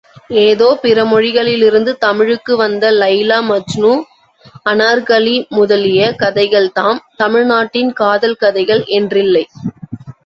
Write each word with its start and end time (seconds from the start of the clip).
ஏதோ 0.43 0.67
பிறமொழிகளிலிருந்து 0.83 1.91
தமிழுக்கு 1.97 2.53
வந்த 2.55 2.85
லைலா 2.91 3.37
மஜ்னூ, 3.49 3.91
அனார்க்கலி 4.65 5.35
முதலிய 5.49 6.09
கதைகள்தாம் 6.23 6.99
தமிழ்நாட்டின் 7.17 7.93
காதல் 7.93 8.37
கதைகள் 8.37 8.83
என்றில்லை. 8.99 9.45